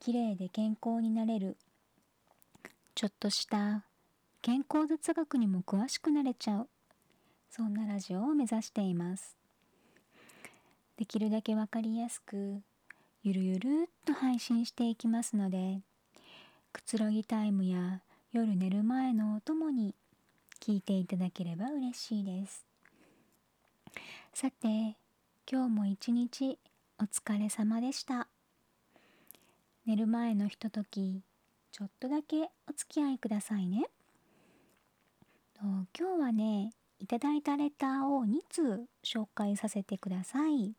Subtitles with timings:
[0.00, 1.58] きれいで健康になれる。
[2.94, 3.84] ちょっとした
[4.40, 6.68] 健康雑学にも詳しくなれちゃう。
[7.50, 9.36] そんなラジオを目指しています。
[10.96, 12.62] できるだけわかりやすく
[13.22, 15.80] ゆるゆるっと配信していきますので
[16.72, 18.00] くつろぎタイムや
[18.32, 19.94] 夜寝る前のお供に
[20.60, 22.64] 聞いていただければ嬉しいです。
[24.32, 24.96] さて
[25.50, 26.58] 今日も一日
[26.98, 28.29] お疲れ様でした。
[29.90, 31.20] 寝る前のひととき
[31.72, 33.86] ちょっとだけお付き合いくださいね。
[35.60, 36.70] 今日はね
[37.00, 40.74] いただいたレターを2通紹介させてください。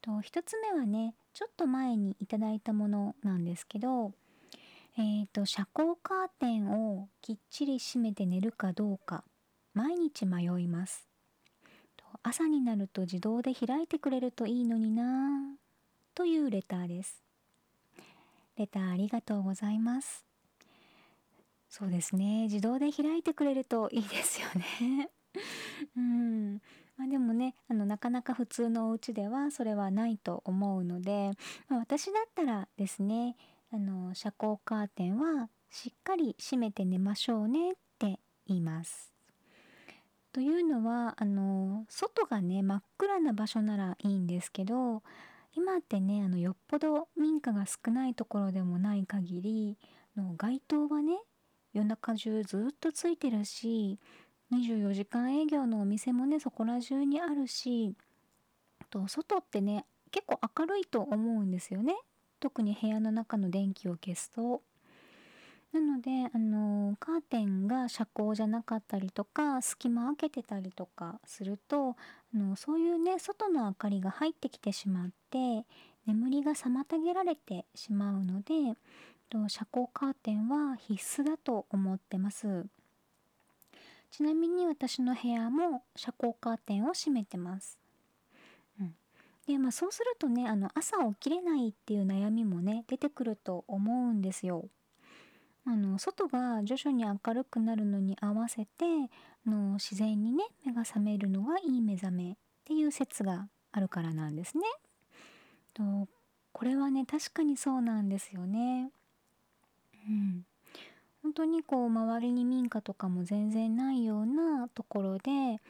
[0.00, 4.12] と1つ目はねちょっと前にいただいたものなんですけど
[4.96, 9.22] えっ、ー、と遮光カーテンをきっちり閉めて寝るかどうか
[9.74, 11.06] 毎日迷います。
[12.22, 15.42] 朝になると自動で開いてくれるといいのにな
[16.14, 17.23] というレターです。
[18.56, 20.24] レターありがとうございます。
[21.68, 22.42] そうですね。
[22.44, 25.10] 自動で開いてくれるといいですよね。
[25.96, 26.54] うん。
[26.96, 31.32] まあ、でもね、あの、なかなか普通のお家ではそれはないと思うので、
[31.68, 33.36] まあ、私だったらですね、
[33.72, 39.12] あの、遮光カーテンはしっかり閉めて寝ましょうねって言います。
[40.32, 45.02] というのは、あの、外がね、真っ暗な場所ならいいんですけど、
[45.56, 49.78] 今ってねあのよっぽど民家が少ないところでもない限り
[50.16, 51.18] の街灯はね
[51.72, 53.98] 夜中中ずっとついてるし
[54.52, 57.94] 24時間営業のお店もねそこら中にあるし
[58.90, 61.94] と外ってね結構明るいと思うんですよね
[62.40, 64.62] 特に部屋の中の電気を消すと。
[65.72, 71.96] なので、あのカーテンが遮光じゃなかったりとか隙間開けてたりとかすると
[72.34, 75.64] のそういうね外の明かりが入ってきてしまって
[76.06, 78.76] 眠りが妨げられてしまうので
[79.48, 82.66] 遮光カーテンは必須だと思ってます。
[84.16, 87.80] ちなみに私の部屋も遮光カーテンを閉めてます、
[88.80, 88.94] うん、
[89.48, 94.68] でまあそうするとねあの朝起きれないっていう悩みもね出てくると思うんですよ。
[95.66, 98.84] あの外が徐々に明るくなるのに合わせて
[99.46, 104.64] の自然にね目が覚めるのがいい目覚めっていう説があるからなんですね。
[105.72, 105.82] と
[106.52, 108.90] これはね確かにそうなんですよね。
[110.06, 110.44] うん、
[111.22, 115.60] 本当にこう周りに民家とかも全然ないようなところで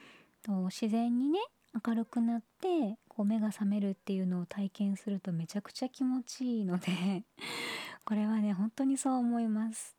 [0.43, 1.39] と自然にね
[1.87, 7.25] 明るくなってこう目が覚めるっていうのを体験するとめちゃくちゃ気持ちいいので
[8.05, 9.97] これはね本当にそう思います。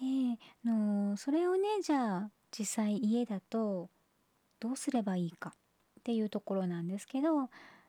[0.00, 3.88] でのそれをねじゃあ実際家だと
[4.60, 7.48] どうすればいいかっていうところなんですけど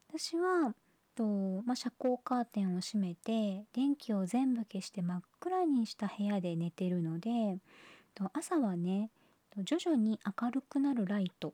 [0.10, 0.74] 私は
[1.16, 7.58] と、まあ、遮光カーテンを閉めて電気を全部消して真っ暗にした部屋で寝てるので
[8.14, 9.10] と朝はね
[9.64, 11.54] 徐々に明るくなるライト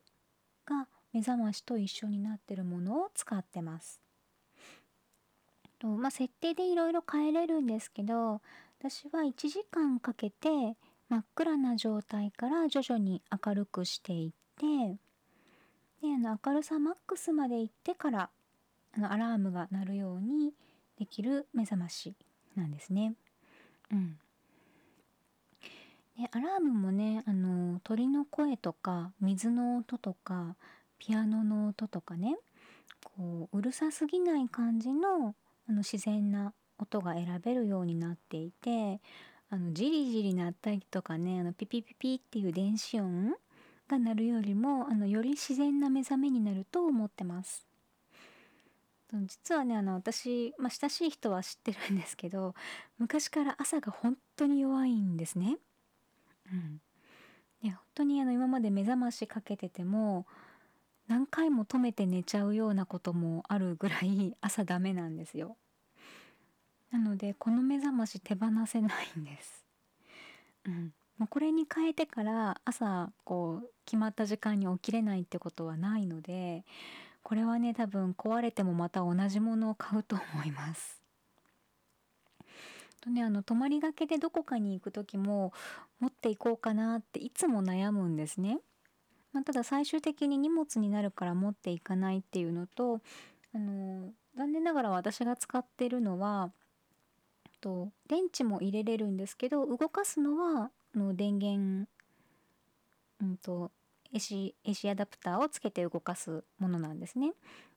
[0.66, 4.01] が目覚ましと一緒になってるものを使ってます。
[5.79, 8.40] とまあ、設定でいろいろ変えれるんですけど
[8.79, 10.78] 私は1時間かけて
[11.09, 14.97] 真っ暗な状態から徐々に明るくしていって
[16.01, 18.29] であの明るさマックスまで行ってから
[18.95, 20.53] あのアラームが鳴るように
[21.00, 22.13] できる目覚まし
[22.56, 23.13] なんですね。
[23.91, 24.19] うん、
[26.17, 30.55] でアラームもねあの鳥の声とか水の音とか
[30.99, 32.38] ピアノの音とかね
[33.03, 35.35] こううるさすぎない感じの
[35.69, 38.99] あの自然な音が選べるようになっていて
[39.49, 43.34] あのジリジリ鳴ったりとかねあのピピピピっていう電子音
[43.90, 47.66] が鳴るよりもあのより自然な目覚めになると思ってます。
[49.25, 52.55] 実はねあの私、まあ、親しい人は知ってるんですけど
[52.97, 55.58] 昔から朝が本当に弱いんですね。
[56.51, 56.81] うん、
[57.63, 60.25] で本当にあの今まで目覚ましかけてても
[61.07, 65.57] 何回も止めて寝ちゃうようなこともあるぐらい 朝ダメなんですよ。
[66.89, 69.65] なのでこの目覚まし手放せないんです。
[70.65, 76.63] うん、もうこれに変えてから朝こう決まった時間に起きれないってことはないので
[77.23, 81.00] これはね多分壊れてもまた同じものを買うと思います。
[83.01, 85.53] とねあの泊まりがけでどこかに行く時も
[85.99, 88.59] 持っていこうかなっていつも悩むんですね。
[89.33, 92.99] まあ、ただ最終的に荷物になるから持っていかないっていうのと
[93.55, 96.51] あの残念ながら私が使ってるのは
[97.61, 101.87] と電池も入れれるんですけど動かすのはの電源、
[103.21, 103.71] うんと、
[104.13, 107.31] AC, AC アダプターをつけて動かすものなんですね。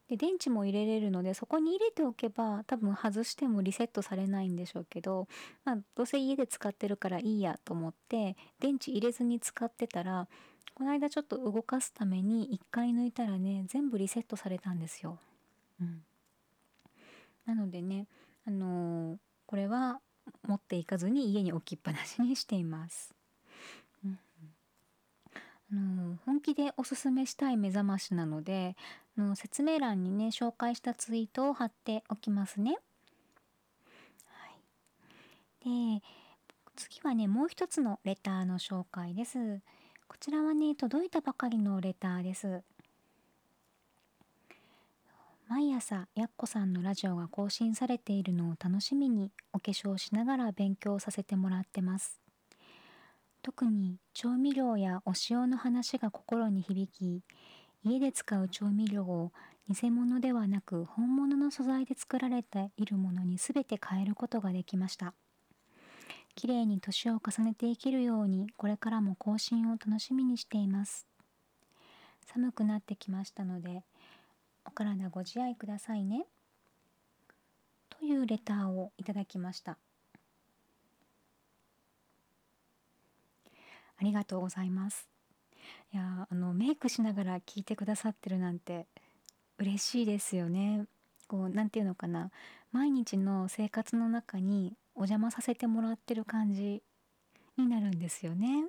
[0.08, 5.28] で電池も入れれるのでそこに入れておけば多分外してもリセットされないんでしょうけど、
[5.64, 10.28] まあ、どうせ家で使ってるからいいやと思って電池入れずに使ってたら
[10.74, 15.18] この間ちょっと動かすために1回抜いたらね全部リセットされたんですよ。
[15.80, 16.02] うん、
[17.46, 18.06] なのでね、
[18.46, 19.16] あのー、
[19.46, 20.00] これは
[20.46, 23.14] 持っていかずに家に置きっぱなしにしています。
[24.04, 24.18] うん
[25.72, 28.76] あの本気でおすすめしたい目覚ましなので
[29.16, 32.78] の説明欄にね紹介したツイートを貼っておきますね。
[34.26, 34.46] は
[35.66, 36.02] い、で
[36.76, 39.61] 次はねもう一つのレターの紹介です。
[40.08, 42.62] こちらはね届いたばかりのレターです。
[45.49, 52.20] 毎朝やっこさんのラジオが更新されているのを楽しみにお化粧しながら勉強させてもらってます。
[53.43, 57.22] 特に調味料やお塩の話が心に響き
[57.84, 59.31] 家で使う調味料を
[59.69, 65.12] 偽物ではなく本物の素材で作られているものに全て変えることができました。
[66.34, 71.06] 綺麗に年を重ねて生きるようにこれからも更新を楽しみにしています。
[72.26, 73.84] 寒くなってきましたので
[74.64, 76.26] お体ご自愛くださいね。
[77.90, 79.78] というレターをいただきました。
[83.96, 85.13] ありがとうございます。
[85.93, 88.87] いやあのメイクしながら聞いてくださってるなんて
[89.58, 90.87] 嬉しいですよね。
[91.28, 92.31] こう何て言うのかな
[92.72, 96.82] 毎日の生活の中にお邪魔させてもらってる感じ
[97.56, 98.64] になるんですよね。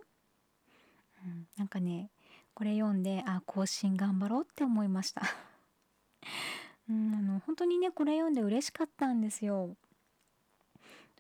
[1.24, 2.10] うん、なんかね
[2.54, 5.22] これ読んであ更新頑張ろうって思いました。
[6.90, 9.76] うん、あの本当にねこれ読んで嬉しかったんですよ。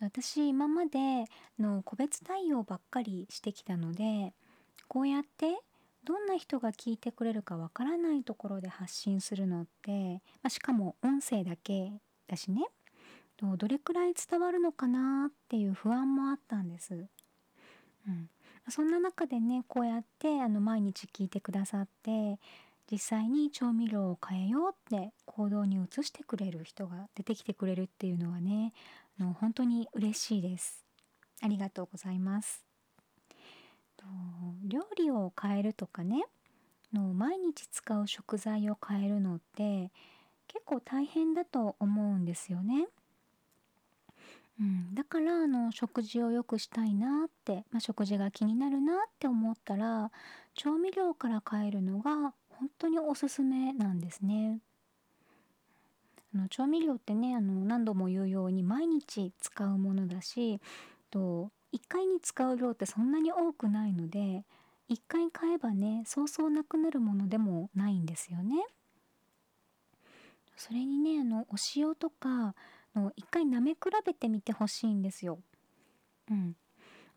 [0.01, 1.25] 私今まで
[1.57, 4.33] の個別対応ばっかりしてきたので
[4.87, 5.57] こうやって
[6.03, 11.91] どんな人が聞いてくれるかわからないところで発信するのって、まあ、しかも音声だけ
[12.27, 12.61] だしね
[13.57, 16.93] どれくらい伝わるのかなっていう不安もあったんです。
[18.07, 18.29] うん、
[18.69, 22.39] そんな中でねこうやってあの毎日聞いてくださって
[22.89, 28.73] 実際に調味料を変えようって行動に移してくれる人が出てきてくれるっていうのはね
[29.19, 30.85] あの本当に嬉しいです。
[31.41, 32.74] ありがとうございます。
[34.63, 36.25] 料理を変えるとかね
[36.93, 39.91] の毎日使う食材を変えるのって
[40.47, 42.87] 結構大変だと思うんですよね。
[44.59, 50.11] うん、だからあの食事を良くしたいなって、まあ、食事が気になるなって思ったら
[50.53, 54.59] 調味料から変えるのが本当におすすめなんですね。
[56.33, 60.61] あの調味料ってねあの何度も言うように毎日使うものだし
[61.11, 64.45] と1回に使う量ってそんなに多くないので
[64.89, 68.55] 1回買えばねそうそうなくなるものでもないんですよね。
[70.55, 72.55] それにねあのお塩とか
[72.95, 75.39] の1回舐め比べてみてほしいんですよ。
[76.31, 76.55] うん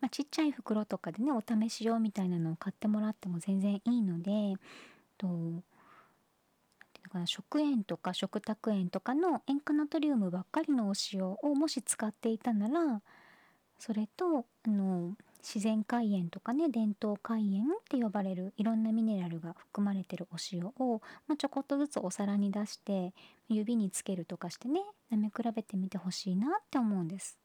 [0.01, 4.55] まあ、ちっちゃい袋とかでねお試し用みたいなのを買ってもらっても全然いいので
[5.17, 5.63] と
[7.25, 13.01] 食塩とか食卓塩とかの塩化ナトリウムばっかりのお塩をもし使っていたなら
[13.79, 23.13] それとあの自然海塩とかね伝統海塩って呼ばれるいろんなミネラルが含まれてるお塩を、まあ、ちょこっとずつお皿に出して
[23.47, 24.81] 指につけるとかしてね
[25.11, 27.39] 舐め比べてみてほしいなって思うんです。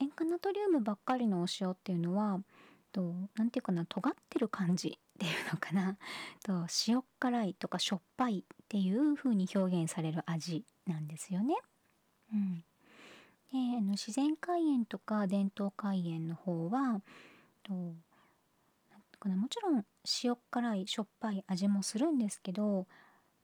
[0.00, 2.40] 塩化ナトリウムばっかりのお塩っていうのは
[2.92, 5.96] と何て言うかな尖ってる感じっていうのかな
[6.44, 11.56] と塩辛いとかしょっぱいっていう風に表現される味なんですよね。
[12.32, 12.64] うん、
[13.52, 17.00] であの自然海塩とか伝統海塩の方は
[17.64, 17.72] と
[19.18, 19.84] かなもちろん
[20.22, 22.86] 塩辛いしょっぱい味もするんですけど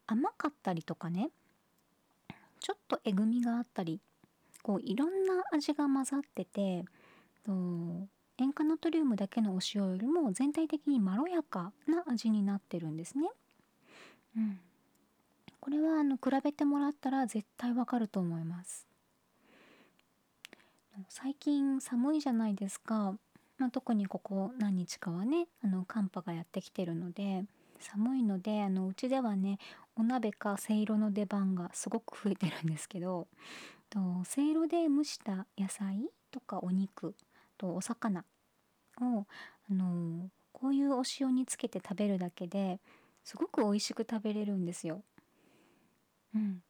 [0.07, 1.31] 甘かったりとかね
[2.61, 4.01] ちょっとえぐみがあったり
[4.63, 6.85] こういろんな味が混ざってて
[7.45, 7.53] と
[8.39, 13.29] 塩化ナトリウムだけのお塩よりも全体的にまろやかな味になってるんですね。
[14.37, 14.59] うん、
[15.61, 18.89] これはあの比べてもらったら絶対わかると思います。
[21.09, 23.15] 最近寒いじゃないですか、
[23.59, 27.45] まあ、特にここ何日かはねあの寒波がやってきてるので
[27.81, 29.59] 寒いのであのうちではね
[29.97, 33.27] お鍋かせいろの出番がすごく増えてるんですけど
[34.25, 37.15] せいろで蒸した野菜とかお肉
[37.59, 38.25] とお魚
[39.01, 39.27] を
[39.71, 42.81] あのこういうお塩につけて食べるだけで
[43.25, 45.03] すごく美味しく食べれるんですよ。
[46.35, 46.63] うん。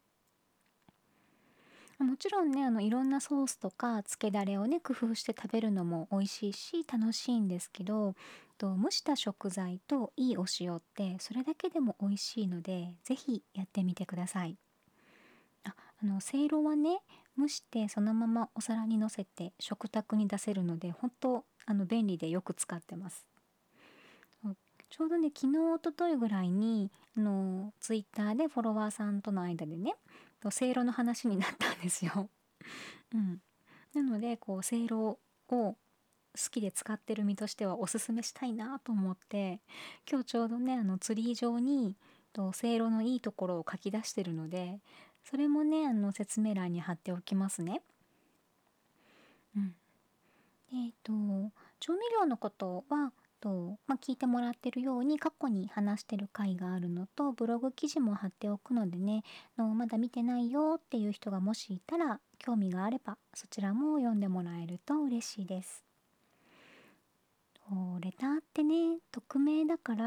[1.99, 8.15] もちろんねあのいろんなソースとかつけだれをね工夫して食べるのも美味しいし楽しいんですけど
[8.57, 14.57] と蒸した食材といいお塩ってそれだけでも美味しいので是非やってみてください。
[15.63, 16.99] ああのせいろはね
[17.37, 23.25] 蒸してそのままお皿にのせて食卓に出せるので本当あの便利でよく使ってます。
[24.89, 29.95] ちょうどね昨日おとといぐらいにあのツイッターでフォロワーさんとの間でね
[30.51, 32.29] せいろの話になったんですよ。
[33.13, 33.41] うん、
[33.93, 35.17] なのでこうせいろを
[35.49, 35.77] 好
[36.51, 39.61] きで使ってる身としてはおすすめしたいなと思って
[40.09, 41.95] 今日ちょうどねあのツリー上に
[42.53, 44.79] せいろのいいところを書き出してるので
[45.23, 47.81] それもねあの説明欄に貼っておきますね。
[49.55, 49.75] うん、
[50.73, 51.13] えっ、ー、と
[51.79, 59.23] 調味料のことはと、まあ、聞いてもらってるように過去に話してる回があるのとブログ記事も貼っておくのでね
[59.57, 65.83] のまだ見てないよっていう人がもしいたら興味があればそちらも読んでもらえると嬉しいです。
[67.99, 70.05] レターってね匿名だから、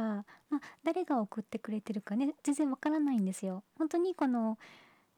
[0.48, 3.64] まあ、誰が送ってくれてるかね全然わからないんですよ。
[3.76, 4.58] 本当にこの、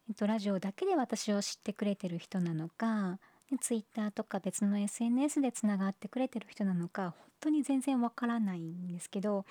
[0.08, 3.18] えっと、ラジオだけで私を知ってくれてる人なのか
[3.58, 9.44] Twitter とか別の SNS でつながってくれてる人なのか本当に全然わからないんですけど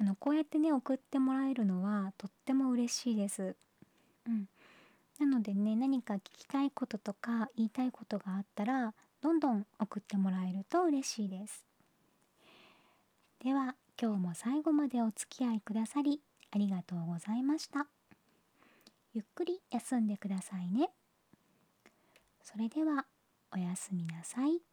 [0.00, 3.56] あのこうやってね送ってもらえるのはとっても嬉しいです。
[4.26, 4.48] うん、
[5.18, 11.64] なのでね何か聞きたいこととか言いたいことがあったらどんどん送ってもらえると嬉しいです。
[13.42, 16.20] では今日も最後までお付き合いくださり
[16.52, 17.86] ありがとうございました。
[19.12, 20.90] ゆっくり休んでくださいね。
[22.42, 23.06] それでは
[23.54, 24.67] おやすみなさい。